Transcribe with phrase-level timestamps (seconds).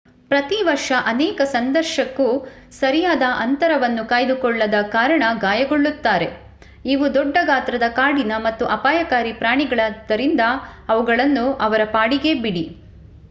[0.31, 2.25] ಪ್ರತಿ ವರ್ಷ ಅನೇಕ ಸಂದರ್ಶಕು
[2.71, 6.27] ಸರಿಯಾದ ಅಂತರವನ್ನು ಕಾಯ್ದುಕೊಳ್ಳದ ಕಾರಣ ಗಾಯಗೊಳ್ಳುತ್ತಾರೆ
[6.85, 10.45] ಇವು ದೊಡ್ಡ ಗಾತ್ರದ ಕಾಡಿನ ಮತ್ತು ಅಪಾಯಕಾರಿ ಪ್ರಾಣಿಗಳಾದ್ದರಿಂದ
[10.89, 12.65] ಅವುಗಳನ್ನು ಅವರ ಪಾಡಿಗೆ ಬಿಡಿ